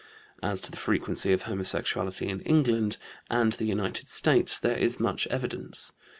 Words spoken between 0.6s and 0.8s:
to the